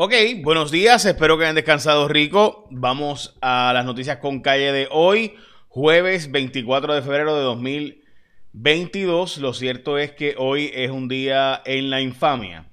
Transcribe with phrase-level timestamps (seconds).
[0.00, 0.14] Ok,
[0.44, 2.68] buenos días, espero que hayan descansado rico.
[2.70, 5.34] Vamos a las noticias con calle de hoy,
[5.66, 9.38] jueves 24 de febrero de 2022.
[9.38, 12.68] Lo cierto es que hoy es un día en la infamia,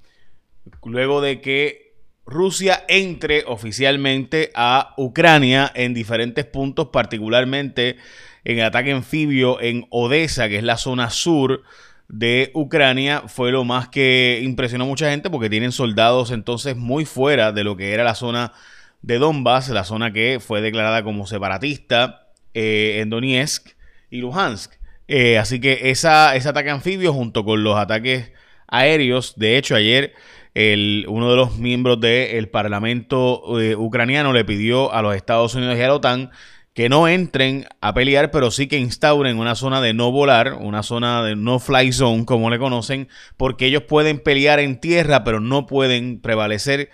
[0.83, 1.96] luego de que
[2.28, 7.97] Rusia entre oficialmente a Ucrania en diferentes puntos, particularmente
[8.44, 11.63] en el ataque anfibio en Odessa, que es la zona sur
[12.08, 17.05] de Ucrania fue lo más que impresionó a mucha gente porque tienen soldados entonces muy
[17.05, 18.53] fuera de lo que era la zona
[19.02, 23.70] de Donbass, la zona que fue declarada como separatista eh, en Donetsk
[24.09, 24.73] y Luhansk.
[25.07, 28.31] Eh, así que esa, ese ataque anfibio junto con los ataques
[28.67, 30.13] aéreos, de hecho ayer
[30.55, 35.77] el, uno de los miembros del Parlamento eh, ucraniano le pidió a los Estados Unidos
[35.77, 36.31] y a la OTAN
[36.75, 40.83] que no entren a pelear, pero sí que instauren una zona de no volar, una
[40.83, 43.07] zona de no fly zone, como le conocen,
[43.38, 46.89] porque ellos pueden pelear en tierra, pero no pueden prevalecer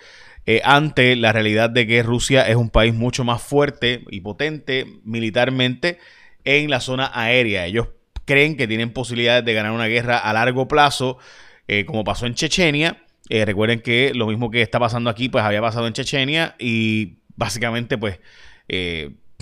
[0.46, 4.86] eh, ante la realidad de que Rusia es un país mucho más fuerte y potente
[5.02, 5.98] militarmente
[6.44, 7.66] en la zona aérea.
[7.66, 7.88] Ellos
[8.24, 11.18] creen que tienen posibilidades de ganar una guerra a largo plazo,
[11.66, 13.02] eh, como pasó en Chechenia.
[13.28, 17.18] Eh, recuerden que lo mismo que está pasando aquí, pues había pasado en Chechenia y
[17.34, 18.20] básicamente, pues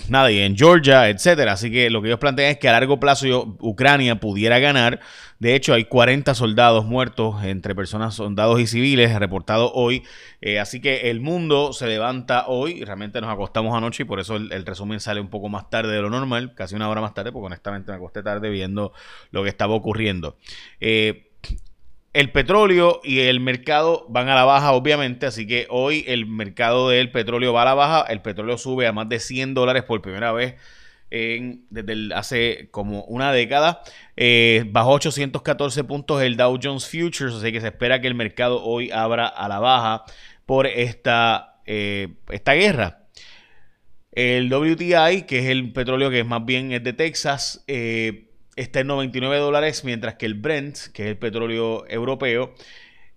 [0.09, 1.53] nada, y en Georgia, etcétera.
[1.53, 4.99] Así que lo que ellos plantean es que a largo plazo Ucrania pudiera ganar.
[5.39, 10.03] De hecho, hay 40 soldados muertos entre personas, soldados y civiles, reportados hoy.
[10.41, 12.83] Eh, así que el mundo se levanta hoy.
[12.83, 16.01] Realmente nos acostamos anoche y por eso el, resumen sale un poco más tarde de
[16.01, 18.93] lo normal, casi una hora más tarde, porque honestamente me acosté tarde viendo
[19.31, 20.37] lo que estaba ocurriendo.
[20.79, 21.30] Eh,
[22.13, 26.89] el petróleo y el mercado van a la baja, obviamente, así que hoy el mercado
[26.89, 28.05] del petróleo va a la baja.
[28.09, 30.55] El petróleo sube a más de 100 dólares por primera vez
[31.09, 33.81] en, desde hace como una década.
[34.17, 38.61] Eh, bajó 814 puntos el Dow Jones Futures, así que se espera que el mercado
[38.63, 40.03] hoy abra a la baja
[40.45, 43.07] por esta, eh, esta guerra.
[44.11, 48.87] El WTI, que es el petróleo que más bien es de Texas, eh, está en
[48.87, 52.53] 99 dólares, mientras que el Brent, que es el petróleo europeo,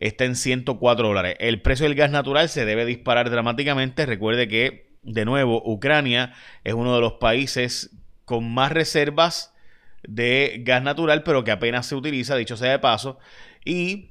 [0.01, 1.37] está en 104 dólares.
[1.41, 4.07] El precio del gas natural se debe disparar dramáticamente.
[4.07, 7.91] Recuerde que, de nuevo, Ucrania es uno de los países
[8.25, 9.55] con más reservas
[10.03, 13.19] de gas natural, pero que apenas se utiliza, dicho sea de paso.
[13.65, 14.11] Y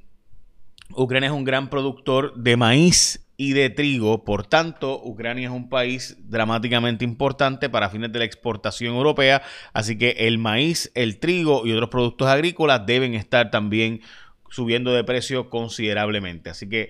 [0.95, 4.23] Ucrania es un gran productor de maíz y de trigo.
[4.23, 9.41] Por tanto, Ucrania es un país dramáticamente importante para fines de la exportación europea.
[9.73, 14.01] Así que el maíz, el trigo y otros productos agrícolas deben estar también
[14.49, 16.49] subiendo de precio considerablemente.
[16.49, 16.89] Así que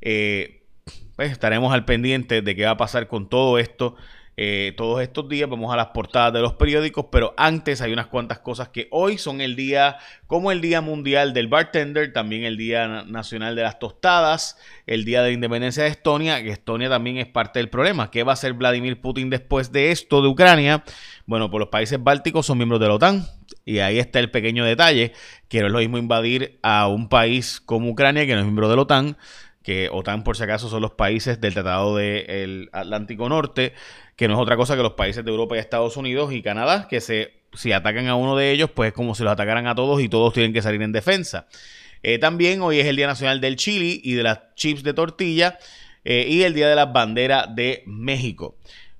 [0.00, 0.64] eh,
[1.16, 3.96] pues, estaremos al pendiente de qué va a pasar con todo esto
[4.36, 5.48] eh, todos estos días.
[5.48, 9.18] Vamos a las portadas de los periódicos, pero antes hay unas cuantas cosas que hoy
[9.18, 13.78] son el día, como el Día Mundial del Bartender, también el Día Nacional de las
[13.78, 18.10] Tostadas, el Día de la Independencia de Estonia, que Estonia también es parte del problema.
[18.10, 20.84] ¿Qué va a hacer Vladimir Putin después de esto de Ucrania?
[21.26, 23.26] Bueno, pues los países bálticos son miembros de la OTAN.
[23.64, 25.12] Y ahí está el pequeño detalle,
[25.48, 28.68] que no es lo mismo invadir a un país como Ucrania, que no es miembro
[28.68, 29.16] de la OTAN,
[29.62, 33.72] que OTAN por si acaso son los países del Tratado del Atlántico Norte,
[34.16, 36.86] que no es otra cosa que los países de Europa y Estados Unidos y Canadá,
[36.88, 39.74] que se, si atacan a uno de ellos, pues es como si los atacaran a
[39.74, 41.46] todos y todos tienen que salir en defensa.
[42.02, 45.58] Eh, también hoy es el Día Nacional del Chili y de las chips de tortilla
[46.04, 48.56] eh, y el Día de las Banderas de México.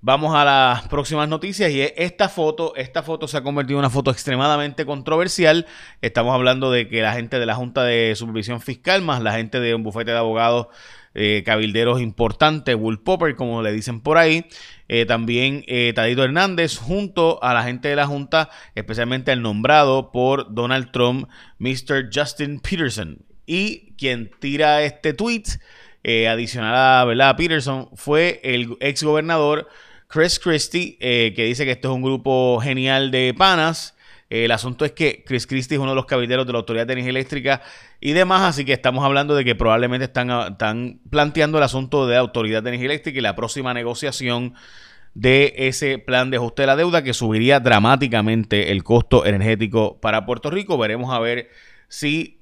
[0.06, 3.90] Vamos a las próximas noticias y esta foto, esta foto se ha convertido en una
[3.90, 5.64] foto extremadamente controversial.
[6.02, 9.60] Estamos hablando de que la gente de la Junta de Supervisión Fiscal más la gente
[9.60, 10.66] de un bufete de abogados
[11.14, 14.46] eh, cabilderos importantes, Bull Popper, como le dicen por ahí.
[14.88, 20.10] Eh, también eh, Tadito Hernández, junto a la gente de la Junta, especialmente el nombrado
[20.10, 22.10] por Donald Trump, Mr.
[22.12, 23.18] Justin Peterson.
[23.46, 25.44] Y quien tira este tweet,
[26.28, 27.36] adicional a.
[27.36, 29.68] Peterson, fue el ex gobernador
[30.08, 33.93] Chris Christie, que dice que esto es un grupo genial de panas
[34.42, 36.94] el asunto es que Chris Christie es uno de los cabilderos de la Autoridad de
[36.94, 37.62] Energía Eléctrica
[38.00, 42.14] y demás, así que estamos hablando de que probablemente están, están planteando el asunto de
[42.14, 44.54] la Autoridad de Energía Eléctrica y la próxima negociación
[45.14, 50.26] de ese plan de ajuste de la deuda que subiría dramáticamente el costo energético para
[50.26, 50.76] Puerto Rico.
[50.78, 51.50] Veremos a ver
[51.86, 52.40] si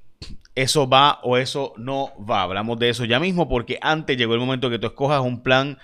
[0.55, 2.43] eso va o eso no va.
[2.43, 5.77] Hablamos de eso ya mismo porque antes llegó el momento que tú escojas un plan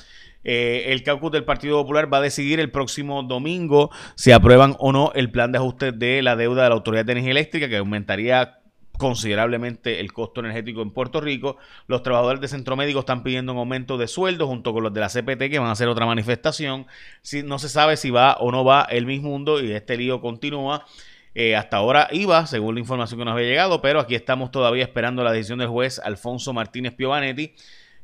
[0.44, 4.92] Eh, el caucus del Partido Popular va a decidir el próximo domingo si aprueban o
[4.92, 7.78] no el plan de ajuste de la deuda de la Autoridad de Energía Eléctrica, que
[7.78, 8.59] aumentaría
[9.00, 11.58] considerablemente el costo energético en Puerto Rico.
[11.88, 15.00] Los trabajadores de centro médico están pidiendo un aumento de sueldo junto con los de
[15.00, 16.86] la CPT que van a hacer otra manifestación.
[17.22, 20.20] Si, no se sabe si va o no va el mismo mundo y este lío
[20.20, 20.86] continúa.
[21.34, 24.84] Eh, hasta ahora iba, según la información que nos había llegado, pero aquí estamos todavía
[24.84, 27.56] esperando la decisión del juez Alfonso Martínez Piovanetti,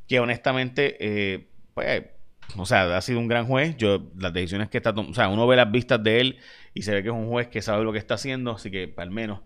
[0.07, 2.03] que honestamente, eh, pues,
[2.55, 3.75] o sea, ha sido un gran juez.
[3.75, 6.37] Yo, las decisiones que está tomando, o sea, uno ve las vistas de él
[6.73, 8.93] y se ve que es un juez que sabe lo que está haciendo, así que
[8.95, 9.41] al menos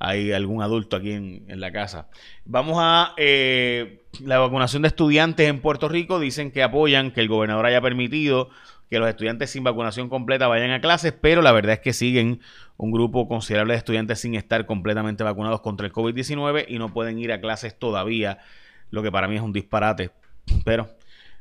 [0.00, 2.08] hay algún adulto aquí en, la casa.
[2.46, 6.18] Vamos a eh, la vacunación de estudiantes en Puerto Rico.
[6.18, 8.48] Dicen que apoyan que el gobernador haya permitido
[8.88, 12.40] que los estudiantes sin vacunación completa vayan a clases, pero la verdad es que siguen
[12.78, 17.18] un grupo considerable de estudiantes sin estar completamente vacunados contra el COVID-19 y no pueden
[17.18, 18.38] ir a clases todavía,
[18.90, 20.10] lo que para mí es un disparate.
[20.64, 20.88] Pero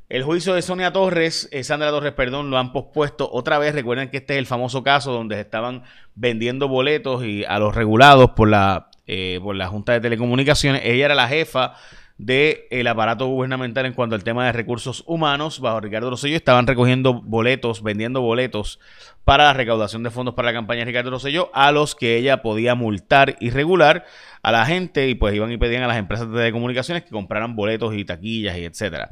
[0.10, 3.76] el juicio de Sonia Torres, eh, Sandra Torres, perdón, lo han pospuesto otra vez.
[3.76, 5.84] Recuerden que este es el famoso caso donde estaban
[6.16, 10.82] vendiendo boletos y a los regulados por la, eh, por la Junta de Telecomunicaciones.
[10.84, 11.76] Ella era la jefa
[12.18, 15.60] del aparato gubernamental en cuanto al tema de recursos humanos.
[15.60, 18.80] Bajo Ricardo Rosselló estaban recogiendo boletos, vendiendo boletos
[19.24, 22.42] para la recaudación de fondos para la campaña de Ricardo Rosselló, a los que ella
[22.42, 24.06] podía multar y regular
[24.42, 27.56] a la gente y pues iban y pedían a las empresas de telecomunicaciones que compraran
[27.56, 29.12] boletos y taquillas y etcétera.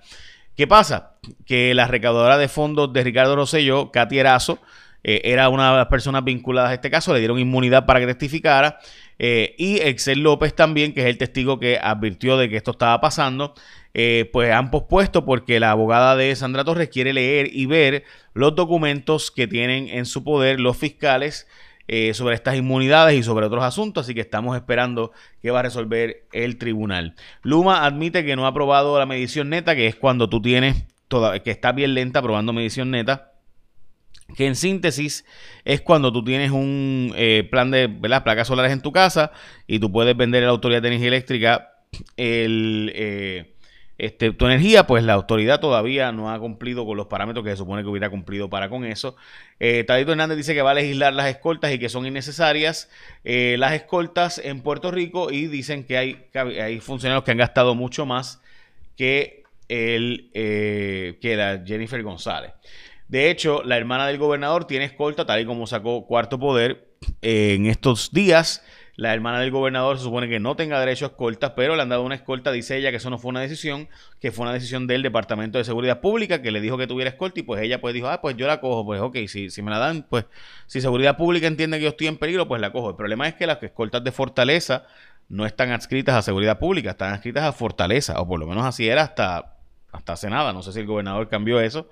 [0.57, 1.11] ¿Qué pasa?
[1.45, 4.59] Que la recaudadora de fondos de Ricardo Rosselló, Katy Erazo,
[5.03, 8.07] eh, era una de las personas vinculadas a este caso, le dieron inmunidad para que
[8.07, 8.79] testificara.
[9.19, 12.99] Eh, y Excel López también, que es el testigo que advirtió de que esto estaba
[12.99, 13.53] pasando,
[13.93, 18.55] eh, pues han pospuesto porque la abogada de Sandra Torres quiere leer y ver los
[18.55, 21.47] documentos que tienen en su poder los fiscales
[21.87, 25.11] eh, sobre estas inmunidades y sobre otros asuntos, así que estamos esperando
[25.41, 27.15] que va a resolver el tribunal.
[27.43, 31.39] Luma admite que no ha aprobado la medición neta, que es cuando tú tienes, toda,
[31.41, 33.31] que está bien lenta aprobando medición neta,
[34.35, 35.25] que en síntesis
[35.63, 38.23] es cuando tú tienes un eh, plan de ¿verdad?
[38.23, 39.31] placas solares en tu casa
[39.65, 41.69] y tú puedes vender a la Autoridad de Energía Eléctrica
[42.17, 42.91] el...
[42.95, 43.53] Eh,
[43.97, 47.57] este, tu energía, pues la autoridad todavía no ha cumplido con los parámetros que se
[47.57, 49.15] supone que hubiera cumplido para con eso.
[49.59, 52.89] Eh, Tadito Hernández dice que va a legislar las escoltas y que son innecesarias
[53.23, 57.73] eh, las escoltas en Puerto Rico y dicen que hay, hay funcionarios que han gastado
[57.73, 58.39] mucho más
[58.95, 62.51] que, el, eh, que la Jennifer González.
[63.07, 66.89] De hecho, la hermana del gobernador tiene escolta, tal y como sacó Cuarto Poder
[67.21, 68.63] en estos días.
[68.97, 71.89] La hermana del gobernador se supone que no tenga derecho a escolta, pero le han
[71.89, 73.87] dado una escolta, dice ella que eso no fue una decisión,
[74.19, 77.39] que fue una decisión del Departamento de Seguridad Pública que le dijo que tuviera escolta
[77.39, 79.69] y pues ella pues dijo, ah, pues yo la cojo, pues ok, si, si me
[79.69, 80.25] la dan, pues
[80.65, 82.89] si Seguridad Pública entiende que yo estoy en peligro, pues la cojo.
[82.89, 84.87] El problema es que las escoltas de Fortaleza
[85.29, 88.89] no están adscritas a Seguridad Pública, están adscritas a Fortaleza, o por lo menos así
[88.89, 89.57] era hasta,
[89.91, 91.87] hasta hace nada, no sé si el gobernador cambió eso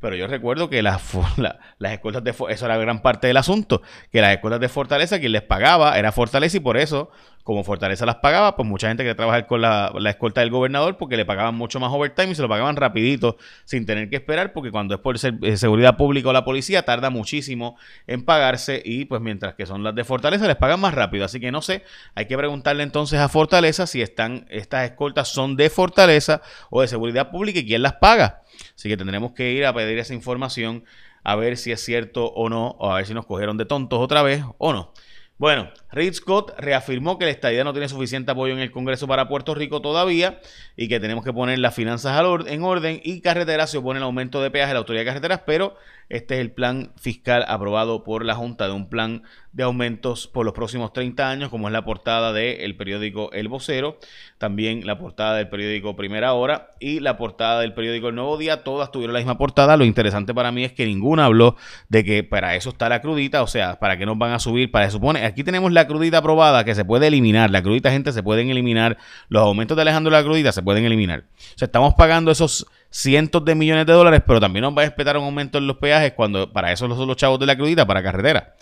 [0.00, 1.02] pero yo recuerdo que las,
[1.78, 5.32] las escuelas de eso era gran parte del asunto, que las escuelas de Fortaleza quien
[5.32, 7.10] les pagaba era Fortaleza y por eso,
[7.48, 11.16] como Fortaleza las pagaba, pues mucha gente quería trabajar con la, escolta del gobernador porque
[11.16, 14.70] le pagaban mucho más overtime y se lo pagaban rapidito sin tener que esperar porque
[14.70, 19.22] cuando es por eh, seguridad pública o la policía tarda muchísimo en pagarse y pues
[19.22, 21.24] mientras que son las de Fortaleza les pagan más rápido.
[21.24, 25.56] Así que no sé, hay que preguntarle entonces a Fortaleza si están estas escoltas son
[25.56, 28.42] de Fortaleza o de seguridad pública y quién las paga.
[28.76, 30.84] Así que tendremos que ir a pedir esa información
[31.24, 34.00] a ver si es cierto o no, o a ver si nos cogieron de tontos
[34.00, 34.92] otra vez o no.
[35.38, 39.28] Bueno, Reed Scott reafirmó que la estadía no tiene suficiente apoyo en el Congreso para
[39.28, 40.40] Puerto Rico todavía
[40.76, 44.42] y que tenemos que poner las finanzas en orden y carreteras se opone el aumento
[44.42, 45.76] de peaje a la autoridad de carreteras, pero
[46.08, 50.46] este es el plan fiscal aprobado por la Junta de un plan de aumentos por
[50.46, 53.98] los próximos 30 años, como es la portada del periódico El Vocero,
[54.38, 58.62] también la portada del periódico Primera Hora y la portada del periódico El Nuevo Día,
[58.62, 59.76] todas tuvieron la misma portada.
[59.76, 61.56] Lo interesante para mí es que ninguna habló
[61.88, 64.70] de que para eso está la crudita, o sea, para que nos van a subir,
[64.70, 68.12] para eso supone, aquí tenemos la crudita aprobada que se puede eliminar, la crudita gente
[68.12, 71.20] se pueden eliminar, los aumentos de Alejandro la crudita se pueden eliminar.
[71.20, 74.86] O sea, estamos pagando esos cientos de millones de dólares, pero también nos va a
[74.86, 77.86] esperar un aumento en los peajes cuando para eso son los chavos de la crudita,
[77.86, 78.54] para carretera.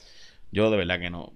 [0.52, 1.32] Yo de verdad que no.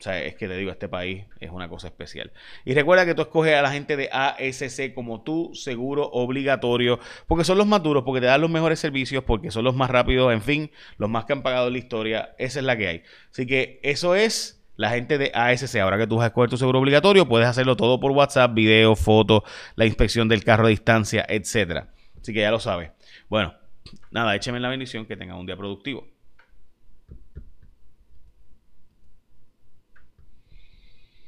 [0.00, 2.32] O sea, es que te digo, este país es una cosa especial.
[2.64, 7.44] Y recuerda que tú escoges a la gente de ASC como tu seguro obligatorio, porque
[7.44, 10.32] son los más duros, porque te dan los mejores servicios, porque son los más rápidos,
[10.32, 12.34] en fin, los más que han pagado en la historia.
[12.38, 13.02] Esa es la que hay.
[13.30, 15.76] Así que eso es la gente de ASC.
[15.76, 19.42] Ahora que tú vas a tu seguro obligatorio, puedes hacerlo todo por WhatsApp, video, fotos,
[19.76, 21.92] la inspección del carro a distancia, etcétera.
[22.18, 22.90] Así que ya lo sabes.
[23.28, 23.52] Bueno,
[24.10, 26.08] nada, écheme la bendición, que tengan un día productivo.